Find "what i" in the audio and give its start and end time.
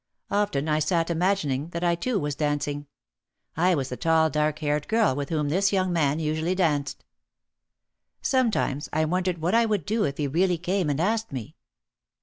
9.37-9.65